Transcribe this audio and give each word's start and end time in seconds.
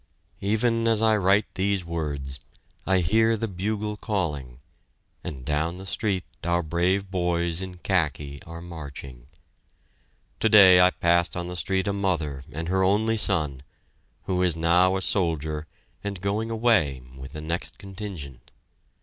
Even 0.39 0.87
as 0.87 1.03
I 1.03 1.15
write 1.15 1.45
these 1.53 1.85
words, 1.85 2.39
I 2.87 3.01
hear 3.01 3.37
the 3.37 3.47
bugle 3.47 3.95
calling, 3.97 4.57
and 5.23 5.45
down 5.45 5.77
the 5.77 5.85
street 5.85 6.23
our 6.43 6.63
brave 6.63 7.11
boys 7.11 7.61
in 7.61 7.77
khaki 7.77 8.41
are 8.47 8.63
marching. 8.63 9.27
Today 10.39 10.81
I 10.81 10.89
passed 10.89 11.37
on 11.37 11.49
the 11.49 11.55
street 11.55 11.87
a 11.87 11.93
mother 11.93 12.43
and 12.51 12.67
her 12.67 12.83
only 12.83 13.15
son, 13.15 13.61
who 14.23 14.41
is 14.41 14.55
now 14.55 14.97
a 14.97 15.03
soldier 15.03 15.67
and 16.03 16.19
going 16.19 16.49
away 16.49 17.03
with 17.15 17.33
the 17.33 17.41
next 17.41 17.77
contingent. 17.77 18.49